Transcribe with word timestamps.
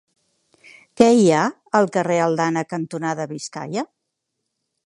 Què 1.01 1.09
hi 1.17 1.27
ha 1.35 1.43
al 1.81 1.89
carrer 1.97 2.19
Aldana 2.23 2.67
cantonada 2.75 3.31
Biscaia? 3.37 3.89